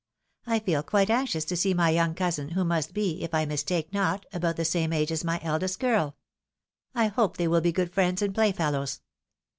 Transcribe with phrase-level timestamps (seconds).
[0.47, 3.93] I feel quite anxious to see my young cousin, who must be, if I mistake
[3.93, 6.15] not, about the same age as my eldest girl.
[6.95, 9.01] I hope they will be good friends and playfellows.